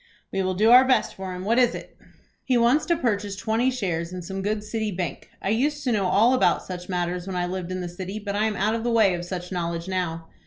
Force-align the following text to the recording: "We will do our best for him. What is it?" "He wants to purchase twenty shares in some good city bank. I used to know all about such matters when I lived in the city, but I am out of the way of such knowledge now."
"We 0.31 0.41
will 0.41 0.55
do 0.55 0.71
our 0.71 0.83
best 0.83 1.13
for 1.13 1.35
him. 1.35 1.45
What 1.45 1.59
is 1.59 1.75
it?" 1.75 1.95
"He 2.43 2.57
wants 2.57 2.87
to 2.87 2.95
purchase 2.97 3.35
twenty 3.35 3.69
shares 3.69 4.11
in 4.11 4.23
some 4.23 4.41
good 4.41 4.63
city 4.63 4.89
bank. 4.91 5.29
I 5.43 5.49
used 5.49 5.83
to 5.83 5.91
know 5.91 6.07
all 6.07 6.33
about 6.33 6.63
such 6.63 6.89
matters 6.89 7.27
when 7.27 7.35
I 7.35 7.45
lived 7.45 7.71
in 7.71 7.81
the 7.81 7.87
city, 7.87 8.17
but 8.17 8.35
I 8.35 8.45
am 8.45 8.55
out 8.55 8.73
of 8.73 8.83
the 8.83 8.89
way 8.89 9.13
of 9.13 9.25
such 9.25 9.51
knowledge 9.51 9.87
now." 9.87 10.27